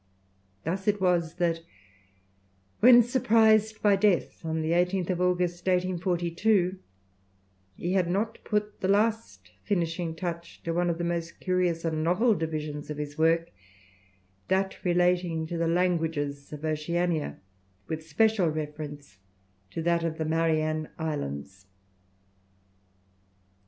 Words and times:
Thus 0.63 0.87
it 0.87 0.99
was 0.99 1.35
that 1.35 1.61
when 2.79 3.03
surprised 3.03 3.83
by 3.83 3.95
death 3.95 4.43
on 4.43 4.63
the 4.63 4.71
18th 4.71 5.11
of 5.11 5.21
August, 5.21 5.61
1842, 5.67 6.79
he 7.77 7.93
had 7.93 8.09
not 8.09 8.39
put 8.43 8.79
the 8.81 8.87
last 8.87 9.51
finishing 9.63 10.15
touch 10.15 10.63
to 10.63 10.73
one 10.73 10.89
of 10.89 10.97
the 10.97 11.03
most 11.03 11.39
curious 11.39 11.85
and 11.85 12.03
novel 12.03 12.33
divisions 12.33 12.89
of 12.89 12.97
his 12.97 13.15
work, 13.19 13.51
that 14.47 14.83
relating 14.83 15.45
to 15.45 15.55
the 15.59 15.67
languages 15.67 16.51
of 16.51 16.65
Oceania 16.65 17.37
with 17.87 18.07
special 18.07 18.49
reference 18.49 19.19
to 19.69 19.83
that 19.83 20.03
of 20.03 20.17
the 20.17 20.25
Marianne 20.25 20.89
Islands. 20.97 21.67